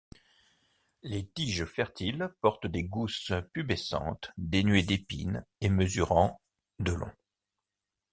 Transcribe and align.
Les 1.03 1.27
tiges 1.27 1.65
fertiles 1.65 2.33
portent 2.41 2.65
des 2.65 2.81
gousses 2.85 3.33
pubescentes 3.53 4.31
dénuées 4.35 4.81
d'épines 4.81 5.45
et 5.59 5.69
mesurant 5.69 6.41
de 6.79 6.93
long. 6.93 7.11